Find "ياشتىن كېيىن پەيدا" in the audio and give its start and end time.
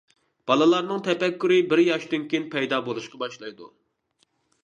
1.83-2.79